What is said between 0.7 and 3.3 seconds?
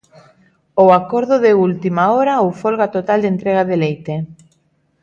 Ou acordo de última hora ou folga total